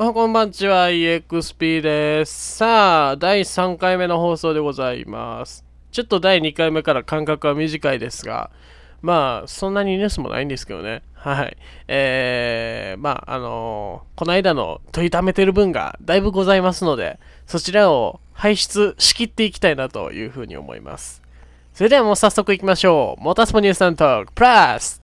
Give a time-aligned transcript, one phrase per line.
[0.00, 2.58] あこんばんちは EXP です。
[2.58, 5.64] さあ第3回目の放送でございます。
[5.90, 8.52] ちょっと第2回目から間隔は短いですが
[9.02, 11.02] まあそんなにニュースもないんですけどね。
[11.14, 11.56] はい。
[11.88, 17.18] えー、まああのーこの間の取りためてる分がだいぶございますので
[17.48, 21.22] そちらを排出しきっていきたいなというふうに思います。
[21.74, 23.24] それではもう早速いきましょう。
[23.24, 24.97] モータースポニュースタントークプラス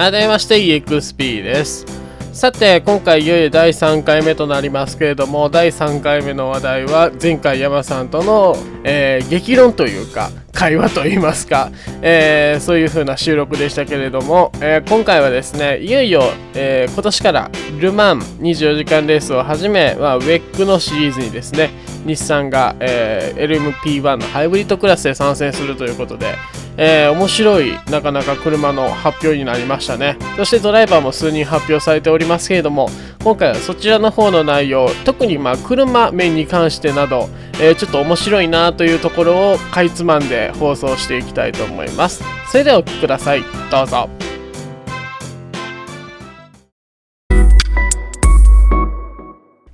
[0.00, 1.84] 改めまして EXP です。
[2.32, 16.22] さて今回いよいよ第3回目となりますけれども第3回目の話題は前回山さんとの、えー激論というか会話といいますか、えーそういう風な収録でしたけれども、えー今回はですねいよいよ、
[16.54, 21.68] え今年からル・マン24時間レースをはじめ、まあ、ウェックのシリーズにですね
[22.04, 26.34] 日産が、えー LMP1 のハイブリッドクラスで参戦するということで、
[26.76, 30.16] えー面白いなかなか車の発表になりましたね。
[30.36, 32.88] そしてドライバーも数人発表されておりますけれども
[33.22, 37.28] 今回はそちらの方の内容特にまあ車面に関してなど、
[37.60, 42.22] えーちょっと面白いなというところをかいつまんで放送していきたいと思います。
[42.50, 43.44] それではお聴きください。
[43.70, 44.08] どうぞ。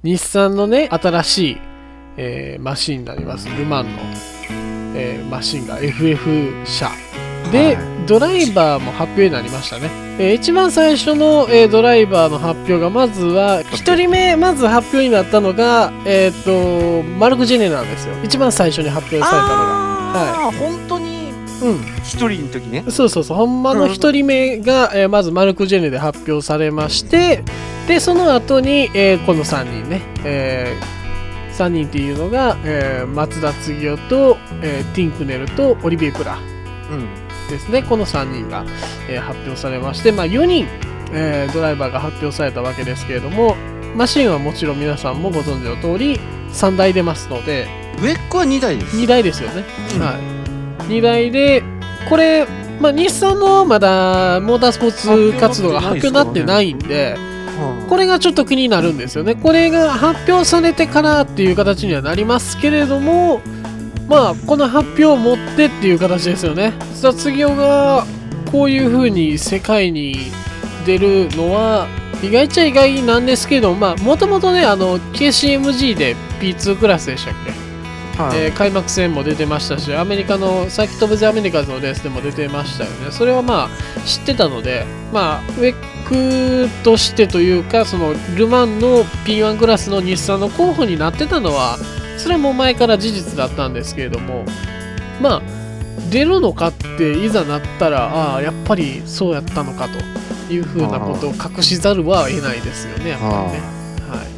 [0.02, 1.60] 日産のね新しい、
[2.17, 3.48] えーマシンになります。
[3.48, 4.03] ルマンの
[4.95, 6.91] えーマシンが FF 車。
[7.53, 7.97] で、はい。
[8.06, 18.14] ドライバーも発表になりましたね、えー一番最初の、えードライバーの発表がまずは1人目まず発表になったのがえっ、とマルク・ジェネなんですよ。
[18.22, 19.47] 一番最初に発表されたのが。
[19.48, 21.17] ああ、本当に
[21.62, 21.81] うん。
[22.05, 22.84] 一人の時ね。
[22.89, 27.42] そうそうそう、ほんまの1人目が、えーまずマルク・ジェネで発表されまして、
[27.89, 30.77] で、その後に、えーこの3人ね、え
[31.56, 36.36] 3人っていうのが、えー松田継夫と、えーティンクネルとオリビエ・プラ
[36.90, 37.48] うん。
[37.50, 38.64] ですね、この3人が、
[39.08, 40.66] えー発表されまして、まあ、4人、
[41.12, 43.56] えードライバーが発表されたわけですけれども、
[43.97, 46.19] マシンはもちろん皆さんもご存知の通り、
[46.53, 47.66] 3台出ますので、
[47.98, 48.97] ウェックは2台です。
[48.97, 49.64] 2台ですよね。
[49.94, 50.92] うんはい。
[50.92, 51.62] 2台で、
[52.08, 52.47] これ、
[52.81, 54.92] まあ、日産のまだモータースポー
[55.32, 57.35] ツ活動が発表になってないんで、うん
[57.88, 59.34] これがちょっと気になるんですよね。
[59.34, 63.40] これが発表されてからっていう形にはなりますけれども、
[64.08, 66.72] まあ、この発表を持ってっていう形ですよね。
[66.94, 68.04] 卒業が
[68.52, 70.16] こういう風に世界に
[70.84, 71.88] 出るのは、
[72.22, 78.22] 意外っちゃ意外なんですけど、まあ、もともとね、あの、KCMG で P2 クラスでしたっけ？
[78.22, 85.60] はいえー開幕戦も出てましたしアメリカのサーキット・オブ・ザ・アメリカズのレースでも出てましたよねそれはまあ知ってたのでまあ
[86.11, 91.78] ウェックとしてというかそのル・マンの P1 クラスの日産の候補になってたのは
[92.19, 94.44] それも前から事実だったんですけれども
[95.21, 95.43] まあ
[96.11, 103.77] 出るのかっていざなったらああやっぱりそうやったのかというふうなことを隠しざるは得ないですよねやっぱりね。
[104.09, 104.37] はい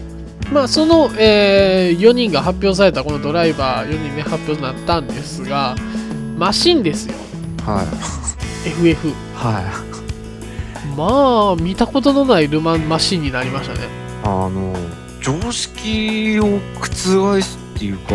[0.53, 5.77] まあその、え4人が発表されたこのドライバー4人ね発表になったんですが
[6.39, 7.15] マシンですよ
[7.67, 8.69] はい。
[8.69, 9.61] FF は
[9.95, 9.98] い。
[10.99, 13.87] まあ見たことのないルマンマシンになりましたね
[14.25, 14.75] あの、
[15.23, 18.15] 常識を覆すっていうか、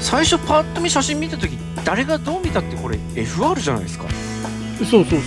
[0.00, 4.04] 最初パッと見写真見た時誰がどう見たってこれ FR じゃないですか。
[4.78, 5.20] そうそうそう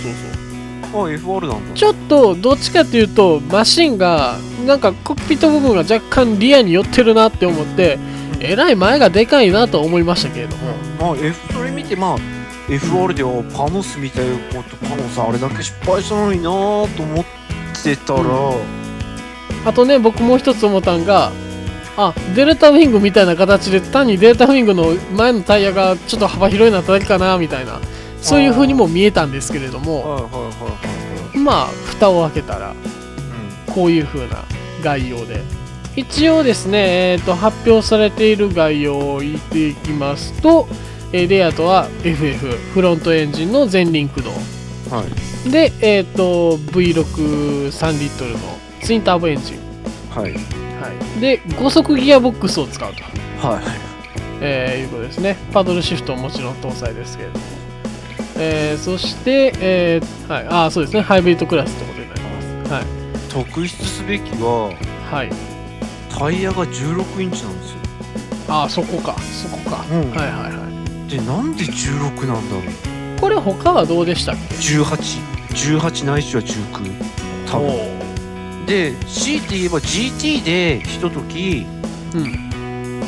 [0.92, 1.74] そうあ、FR なんだ。
[1.74, 7.98] ちょっとどっちかっていうとマシンがなんかコックピット部分が若干リアに寄ってるなって思って
[8.40, 12.39] えらい前がでかいなと思いましたけれどもまあ、F、それ見て、まあ、
[12.70, 17.24] FR ではパノスみたいなこと、パノスあれだけ失敗したのになぁと思っ
[17.82, 18.22] てたら、
[19.66, 21.32] あとね僕もう一つ思ったんが
[21.96, 27.80] あデルタウィングみたいな形で単にデルタウィングの前のタイヤがちょっと幅広いなっただけかなみたいな。
[28.22, 30.28] そういう風にも見えたんですけれども。
[31.34, 33.70] まあ蓋を開けたらはい。
[33.70, 34.44] こういう風な
[34.82, 35.42] 概要で。
[35.96, 40.68] 一応ですね、えー、と発表されている概要を言っていきますと、
[41.12, 44.98] えーレアとは FF フロントエンジンの全輪駆動うん。
[44.98, 45.50] はい。
[45.50, 48.38] で、えー、と V63 リットルの
[48.82, 49.58] ツインターボエンジン、
[50.10, 50.32] はい。
[50.32, 50.38] は
[51.18, 53.02] い、で5速ギアボックスを使うと、
[53.46, 53.62] はい。
[54.42, 55.36] えーいうことですね。
[55.52, 57.44] パドルシフトももちろん搭載ですけれども、
[58.38, 61.02] えーそして、えーはい、あーそうですね。
[61.02, 62.72] ハイブリッドクラスってことになります。
[62.72, 62.84] はい、
[63.28, 64.72] 特筆すべきは、
[65.10, 65.30] はい、
[66.08, 67.78] タイヤが16インチなんですよ。
[68.48, 69.16] ああそこか。
[69.20, 70.10] そこか、うん。
[70.10, 70.69] はいはいはい
[71.10, 72.62] で、なんで16なんだろ
[73.16, 73.20] う。
[73.20, 75.40] これ他はどうでしたっけ？18。
[75.50, 77.50] 18ないしは19。
[77.50, 77.68] 多分。
[77.68, 81.66] おで、強いて言えば GT でひととき、
[82.14, 82.50] うん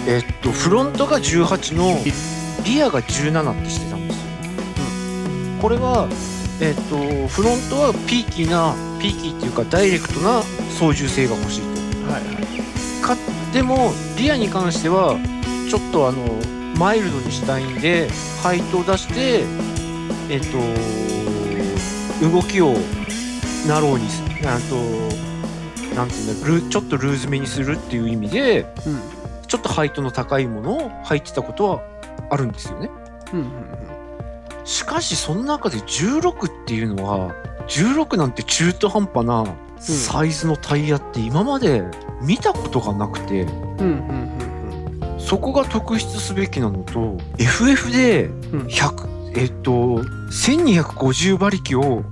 [0.07, 1.97] えっとフロントが18の
[2.65, 4.23] リアが17ってしてたんですよ、
[5.61, 6.09] これは
[6.61, 6.97] えっと
[7.29, 10.43] フロントはピーキーなピーキーっていうかダイレクトな
[10.79, 13.17] 操縦性が欲しいとはいはいか
[13.53, 15.17] でもリアに関しては
[15.69, 16.41] ちょっとあの
[16.83, 18.09] マイルドにしたいんで
[18.43, 19.45] ハイトを出して
[20.29, 20.59] えっと
[22.29, 22.75] 動きを
[23.69, 24.75] ナローにすなんと
[25.95, 29.01] なんていうんだルーちょっとルーズめにするっていう意味でうん。
[29.47, 31.83] ちょっとハイトの高いものを入ってたことは
[32.31, 32.91] あるんですよね。
[33.33, 33.47] うんうん
[34.65, 37.35] しかしその中で16っていうのは
[37.67, 39.45] 16なんて中途半端な
[39.77, 41.85] サイズのタイヤって今まで
[42.23, 44.22] 見たことがなくて、うんうんうん
[45.33, 48.61] そこが特筆すべきなのと FF でうん。
[48.67, 49.71] 100えっと
[50.31, 52.05] 1250馬力を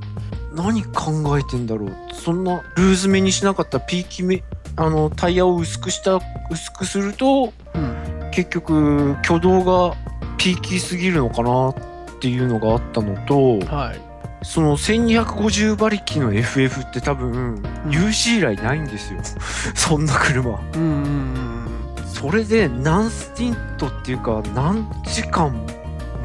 [0.55, 1.93] 何考えてんだろう。
[2.15, 4.43] そんなルーズめにしなかったピーキめ
[4.77, 6.19] あのタイヤを薄くした
[6.51, 8.31] 薄くするとうん。
[8.33, 9.95] 結局挙動が
[10.39, 11.75] ピーキーすぎるのかなっ
[12.21, 14.01] ていうのがあったのとはい。
[14.43, 17.91] その1250馬力の FF って多分うん。
[17.91, 19.21] UC 以来ないんですよ。
[19.77, 20.59] そんな車。
[20.75, 21.50] うんうんうん
[22.21, 25.67] それで何スティントっていうか何時間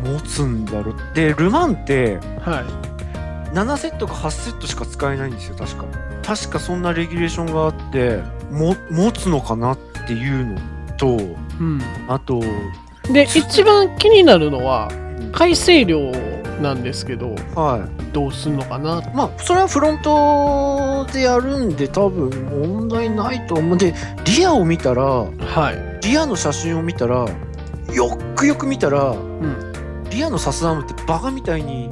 [0.04, 3.56] 持つんだろうでルマンってはい。
[3.56, 5.86] 7セットか8セットしか使えないんですよ確か。
[6.22, 8.22] 確かそんなレギュレーションがあって
[8.52, 10.60] も持つのかなっていうの
[10.98, 11.82] とうん。
[12.10, 12.42] あと
[13.14, 14.92] で一番気になるのは
[15.32, 16.12] 改正量
[16.62, 18.13] なんですけどはい。
[18.13, 19.02] どうすんのかな？
[19.13, 23.75] まあそれはフロントでやるんで多分問題ないと思う。
[23.75, 23.94] んで
[24.25, 26.07] リアを見たらはい。
[26.07, 27.25] リアの写真を見たらよ
[28.13, 30.04] っくよく見たらうん。
[30.10, 31.90] リアのサスアームってバカみたいに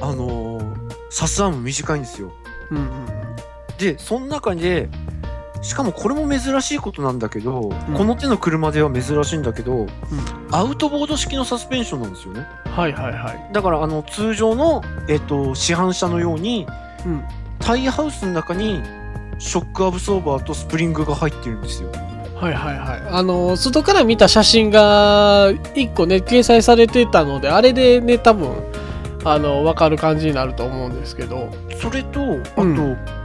[0.00, 2.32] あのーサスアーム短いんですよ。
[2.70, 3.06] うんうん
[3.78, 4.88] でその中で
[5.62, 7.94] しかもこれも珍しいことなんだけど、うん。
[7.94, 9.86] この手の車では珍しいんだけど、
[10.50, 12.46] アウトボード式のサスペンションなんですよね。
[12.64, 13.52] はいはいはい。
[13.52, 16.66] だからあの通常の、えっと市販車のように
[17.04, 17.24] うん。
[17.58, 18.80] タイヤハウスの中に
[19.38, 21.90] ショックアブソーバーとスプリングが入ってるんですよ。
[22.34, 23.02] はいはいはい。
[23.10, 28.50] あの外から見た写真が1個ね掲載されてたのであれでね多分
[29.24, 31.50] あの分かる感じになると思うんですけど。
[31.80, 32.76] それとあと、うん。
[32.76, 33.19] そ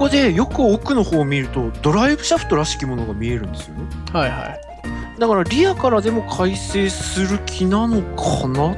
[0.00, 3.82] こでよく奥の方を見るとドライブシャフトらしきものが見えるんですよね。
[4.14, 5.20] はいはい。
[5.20, 8.76] だからリアからでも改正する気なのかなっ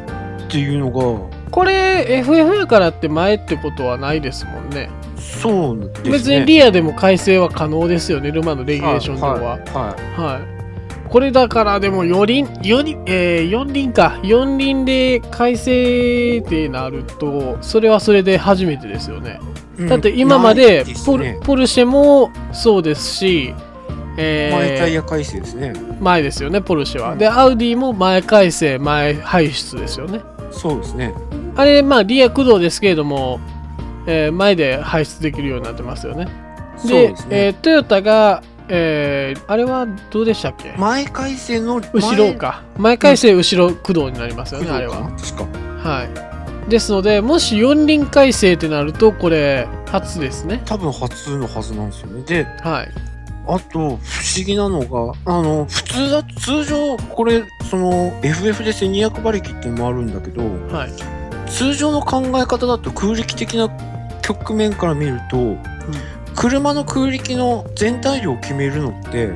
[0.48, 1.42] ていうのが。
[1.52, 4.90] これ FF やからって前ってことはないですもんね。
[5.16, 6.10] そうですね。
[6.10, 8.32] 別にリアでも改正は可能ですよね。
[8.32, 9.34] ルマンのレギュレーション上は。
[9.34, 10.20] はいはい。
[10.20, 10.61] はい、
[11.12, 14.18] これだからでも4輪4輪、えー、4輪か。
[14.22, 19.38] 4輪で改正ってなるとそれはそれで初めてですよね。
[19.78, 19.88] うん。
[19.88, 21.38] だって今までポル,、ね。
[21.42, 23.54] ポルシェもそうですし、
[24.16, 25.74] えー前タイヤ改正ですね。
[26.00, 27.18] 前ですよねポルシェは、うん。
[27.18, 30.22] でアウディも前改正前排出ですよね。
[30.50, 31.12] そうですね。
[31.56, 33.38] あれまあリア駆動ですけれども、
[34.06, 36.26] えー前で排出できるようになってますよね。
[36.78, 40.74] そうでね、えートヨタが、えーあれはどうでしたっけ？
[40.78, 42.62] 前改正の後ろか。
[42.78, 42.96] 前。
[42.98, 45.10] 回生後ろ駆動になりますよね、あれは。
[45.18, 45.88] 確か。
[45.88, 46.70] はい。
[46.70, 50.62] ですのでもし四輪改正ってなるとこれ初ですね。
[50.64, 52.22] 多分初のはずなんですよね。
[52.22, 52.88] ではい。
[53.48, 53.98] あと不思
[54.46, 60.42] 議なのがあの普通だと通常これその FF で1200馬力っていうのもあるんだけど
[60.72, 61.50] はい。
[61.50, 63.68] 通常の考え方だと空力的な
[64.22, 65.56] 局面から見ると、
[66.34, 69.32] 車の空力の全体量を決めるのって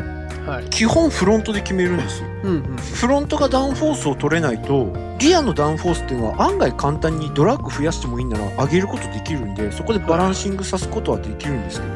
[0.47, 0.65] はい。
[0.71, 2.29] 基本フロントで決めるんですよ。
[2.45, 2.77] うんうん。
[2.77, 11.95] フロントがダウンフォースを取れないとリアのダウンフォースっていうのは案外簡単にドラッグ増やしてもいいなら上げることできるんでそこでバランシングさすことはできるんですけど。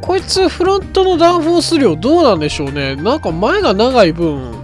[0.00, 2.94] こいつフロントのダウンフォース量どうなんでしょうね。
[2.96, 4.54] なんか前が長い分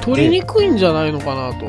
[0.00, 1.66] 取りにくいんじゃないのかなと。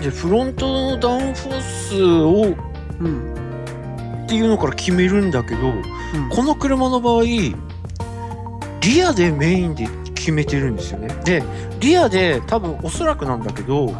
[0.00, 2.56] でフロントのダウンフォースを
[3.00, 4.24] うん。
[4.24, 5.74] っていうのから決めるんだけど
[6.14, 6.28] うん。
[6.28, 7.56] この車の場合リ
[9.02, 11.08] アでメインで決めてるんですよね。
[11.24, 11.42] で
[11.80, 13.94] リアで多分おそらくなんだけど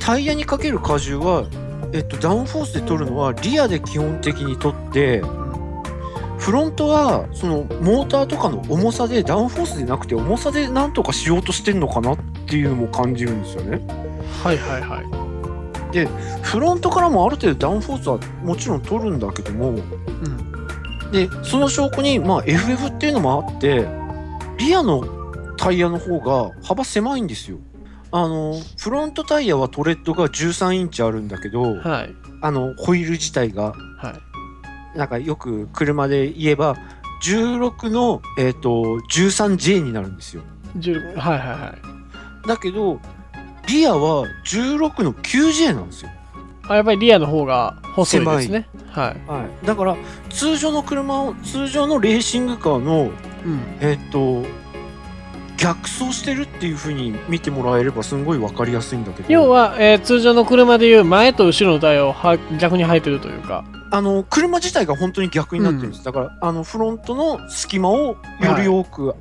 [0.00, 1.46] タイヤにかける荷重は、
[1.92, 5.22] えっと、ダウンフォースで取るのはリアで基本的に取って
[6.38, 13.80] フロントはそのモーターとかの重さでダウンフォースでなくて重さでなんとかしようとしてんのかなっていうのも感じるんですよね。
[14.42, 16.08] はいはいはい。
[16.42, 20.47] フロントからもある程度ダウンフォースはもちろん取るんだけどもうん
[21.12, 23.86] でその証拠に、まあ、FF っていうのもあって
[24.58, 25.04] リアの
[25.56, 27.58] タイヤの方が幅狭いんですよ。
[28.10, 34.20] あのフロントタイヤはトレッドが13インチあるんだけどはいあのホイール自体がは
[34.94, 36.76] いなんかよく車で言えば
[37.22, 40.42] 16の、えー、と 13J になるんですよ。
[40.78, 41.74] 16はいはいは
[42.44, 43.00] いだけど
[43.66, 46.10] リアは16の 9J なんですよ、
[46.68, 48.68] あやっぱりリアの方が細いですね。
[48.90, 49.30] はい。
[49.30, 49.96] はい、だから
[50.30, 53.10] 通常の車を通常のレーシングカーの
[53.44, 53.60] うん。
[53.80, 54.44] えっと
[55.56, 59.32] 逆走してるっていう風に見てもらえればすんごい分かりやすいんだけど。
[59.32, 63.64] 要は、えー通常の車でいう前と後ろのタイヤをは逆に履いてるというか。
[63.90, 68.16] あの車自体が本当に逆になってるんです、だからあのフロントの隙間をよ
[68.58, 69.14] り多く、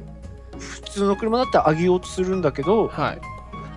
[0.60, 3.22] 普通の車だったら上げようとするんだけどはい。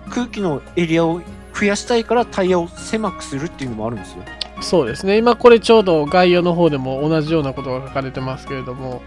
[0.09, 1.21] 空気のエリアを
[1.53, 4.23] 増やしたいからタイヤを狭くするっていうのもあるんですよ
[4.61, 5.17] そうですね。
[5.17, 9.01] 今これちょうど概要の方でも同じようなことが書かれてますけれども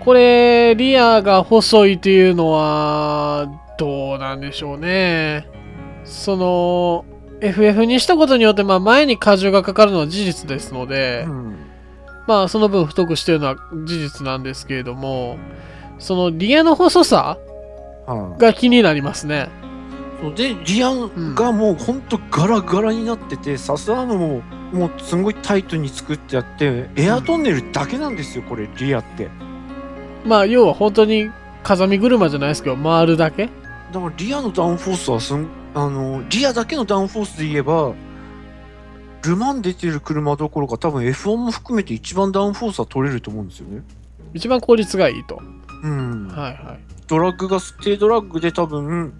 [0.00, 3.46] これリアが細いというのは
[3.78, 5.46] どうなんでしょうね。
[6.04, 7.04] その
[7.40, 11.56] FF にしたことによって、まあ、前に荷重がかかるのは事実ですので、うん。
[12.26, 15.38] まあその分太くしてるのは事実なんですけれども
[15.98, 17.38] そのリアの細さ
[18.06, 19.48] はいが気になりますね。
[20.20, 20.90] そうでリア
[21.34, 29.28] がもうほんとガラガラになっててサスアームももうすんごいタイトに作ってあってエアトンネルだけなんですよこれリアって。
[30.24, 31.30] まあ要は本当に
[31.62, 33.48] 風見車じゃないですけど回るだけ。
[33.92, 37.92] だからリアのダウンフォースはすんあのリアだけのダウンフォースで言えば
[39.22, 43.82] ルマン出てる車どころか多分 F1 も含めて一番ダウンフォースは取れると思うんですよね。
[44.34, 45.40] 一番効率がいいと。
[45.82, 46.28] うん。
[46.28, 46.80] はいはい。
[47.06, 49.12] ドラッグが低ドラッグで多分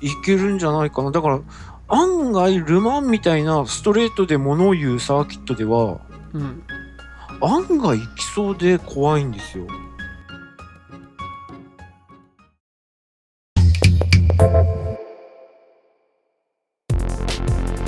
[0.00, 1.10] いけるんじゃないかな。
[1.10, 1.40] だから
[1.88, 6.00] 案外ルマンみたいなストレートで物を言うサーキットでは
[6.32, 6.62] うん
[7.40, 9.66] 案外いきそうで怖いんですよ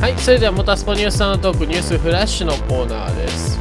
[0.05, 3.59] はい、それではモータースポニュースサウンドトークニュースフラッシュのコーナーです。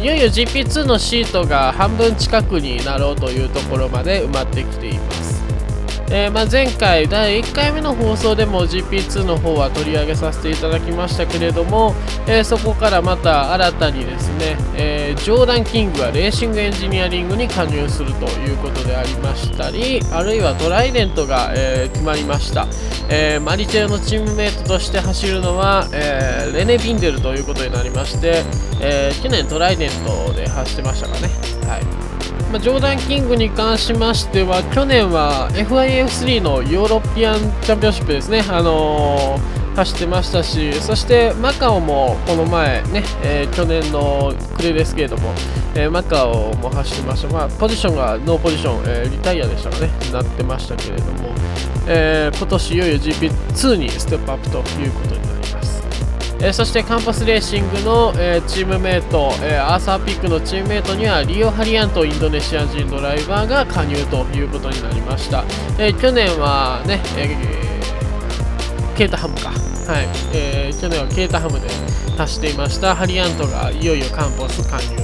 [0.00, 5.27] いよいよ GP2 のシートが半分近くになろうというところまで埋まってきています。
[6.10, 11.94] えーまあ、前回第1回目の放送でも GP2 の方は取り上げさせていただきましたけれども、
[12.26, 22.66] えーそこからまた新たにですね、えージョーダン・キングがレーシングエンジニアリングに加入するということでありましたりあるいはトライデントが、え決まりました、
[23.10, 28.42] えマルチェッロのチームメイトとして走るのは、えレネ・ビンデルということになりまして、
[28.80, 31.57] え去年トライデントで走ってましたかね。
[31.66, 31.84] はい。
[32.52, 45.32] まあ、ジョーダンキングに関しましては去年は FIA F3 のヨーロピアンチャンピオンシップですね、あのー走ってましたしそしてマカオもこの前ね、えー去年の暮れですけれども、
[45.76, 51.28] えーマカオも走ってました、まあ、ポジションがノーポジション、えーリタイアでしたかねなってましたけれども、
[51.86, 55.37] えー今年いよいよ GP2 にステップアップということになります。
[56.40, 65.44] えーそしてカンパスレーシングの、えーチームメイト、えーアーサーピックのチームメイトにはリオ・ハリアントインドネシア人ドライバーが加入ということになりました、
[65.78, 67.36] え去年はね、え
[68.96, 69.50] ケータハムか。
[69.50, 71.68] はい、え去年はケータハムで
[72.16, 72.94] 走っていました。
[72.94, 74.96] ハリアントがいよいよカンパス加入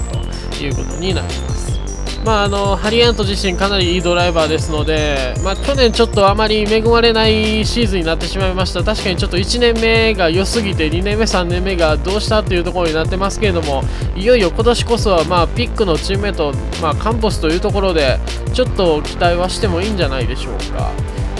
[0.56, 1.83] ということになります。
[2.24, 13.82] まあ、あのハリアント自身かなりいいドライバーですので、まあ、去年ちょっとあまり恵まれないシーズンになってしまいました確かにちょっと1年目が良すぎて2年目3年目がどうしたというところになってますけれども
[14.16, 18.18] いよいよ今年こそは、まあ、ピックのチームメート、まあ、カンポスというところで
[18.54, 20.92] ちょっと期待はしてもいいんじゃないでしょうか。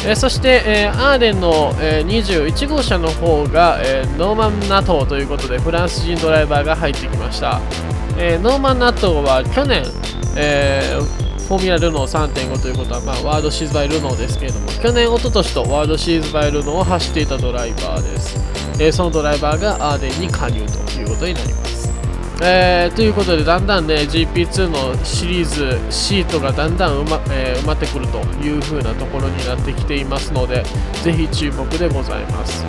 [0.06, 7.60] えーそして、えーアーデンの、えー21号車の方が、えーノーマン・ナトーということでフランス人ドライバーが入ってきました、
[8.18, 9.82] えノーマン・ナトーは去年、
[10.36, 18.38] えーフォーミュラルノー3.5ということは、まあ、ワードシーズバイルノーですけれども去年、一昨年とワードシーズバイルノーを走っていたドライバーです、
[18.80, 21.92] えーそのドライバーがアーデンに加入ということになります。
[22.42, 30.64] えーということでだんだんね GP2 のシリーズシートがだんだん埋ま,、えー埋まってくるという風なところになってきていますので
[31.02, 32.64] ぜひ注目でございます。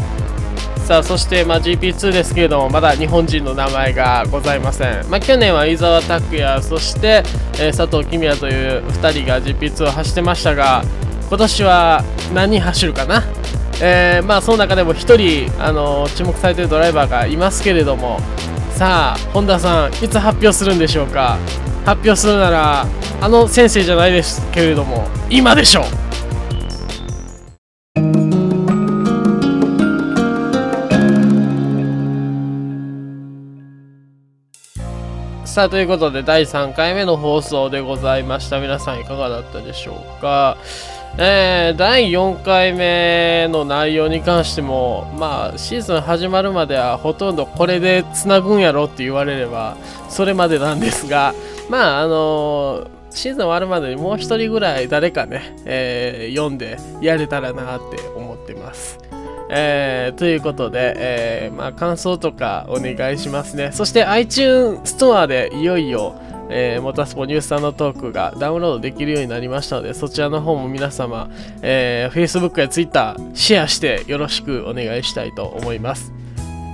[0.85, 7.23] さあそして、まあ、GP2 ですけれどもまだ日本人の名前がございません、まあ、去年は伊沢拓也そして、
[7.59, 10.83] えー佐藤公也という2人が GP2 を走ってましたが
[11.27, 12.03] 今年は
[12.35, 13.23] 何人走るかな？
[13.81, 18.19] えーまあその中でも1人、あの注目されているドライバーがいますけれども
[18.75, 21.39] さあ本田さんいつ発表するんでしょうか？
[21.83, 22.85] 発表するなら
[23.21, 26.04] あの先生じゃないですけれども今でしょう。
[35.55, 40.57] さあということで第3回目の放送でございました皆さんいかがだったでしょうか？
[41.17, 49.77] えー第4回目の内容に関してもまあシーズン始まるまではほとんどこれでつなぐんやろって言われれば
[50.09, 51.33] それまでなんですが
[51.69, 58.99] まああのシーズン終わるまでにもう一人ぐらい誰かね、えー、読んでやれたらなって思ってます。
[59.49, 63.71] えー、ということで、えー、まあ、感想とかお願いしますね。
[63.71, 66.15] そして iTunes ストアでいよいよ、
[66.49, 71.29] えー、モタスポニュースさんのトークがダウンロードできるようになりましたので、そちらの方も皆様、
[71.61, 76.11] えー、Facebook や Twitter シェアしてよろしくお願いしたいと思います。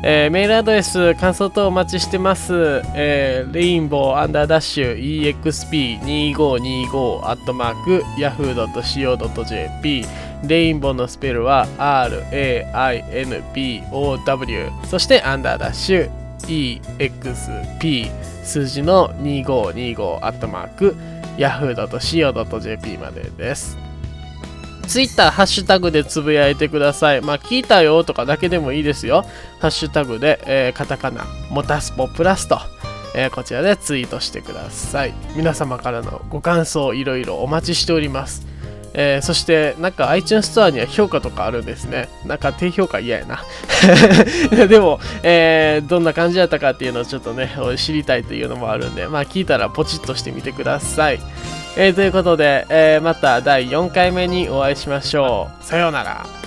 [0.03, 2.81] えー、メールアドレス、感想等お待ちしてます。
[2.95, 4.97] えー、レインボーアンダーダッシュ
[5.39, 10.05] EXP2525 アットマーク yahoo.co.jp
[10.47, 11.67] レインボーのスペルは
[12.73, 16.09] RAINBOW そしてアンダーダッシュ
[16.47, 18.09] EXP
[18.43, 20.95] 数字の2525アットマーク
[21.37, 23.90] yahoo.co.jp までです。
[24.91, 27.21] ツイッター、ハッシュタグでつぶやいてください。
[27.21, 29.23] まあ、聞いたよとかだけでもいいですよ。
[29.61, 32.59] ハッシュタグで、えー、カタカナ、モタスポプラスと、
[33.15, 35.13] えー、こちらでツイートしてください。
[35.37, 38.45] 皆様からのご感想、いろいろお待ちしております。
[38.93, 42.09] えー、そして、なんか iTunes ストアには評価とかあるんですね。
[42.25, 43.45] なんか低評価嫌やな。
[44.67, 51.19] でも、えー、どんな感じだったかっていうのをちょっとね、知りたいというのもあるんで、まあ聞いたらポチッとしてみてください。
[51.77, 55.63] えー、ということで、えまた第4回目にお会いしましょう。
[55.63, 56.40] さようなら。